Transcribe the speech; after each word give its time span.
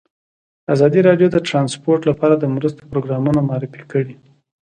ازادي 0.73 0.99
راډیو 1.07 1.27
د 1.31 1.37
ترانسپورټ 1.47 2.01
لپاره 2.09 2.35
د 2.37 2.45
مرستو 2.55 2.81
پروګرامونه 2.91 3.39
معرفي 3.47 3.83
کړي. 3.91 4.15